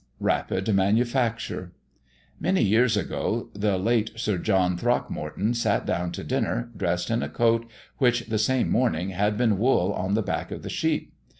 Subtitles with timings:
[0.19, 1.73] RAPID MANUFACTURE.
[2.39, 7.29] Many years ago, the late Sir John Throckmorton sat down to dinner, dressed in a
[7.29, 7.67] coat
[7.99, 11.13] which, the same morning, had been wool on the back of the sheep.